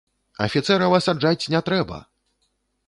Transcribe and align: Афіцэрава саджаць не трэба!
Афіцэрава 0.45 1.01
саджаць 1.09 1.49
не 1.57 1.65
трэба! 1.69 2.03